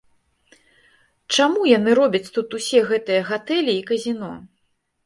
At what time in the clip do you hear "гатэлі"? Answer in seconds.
3.33-3.73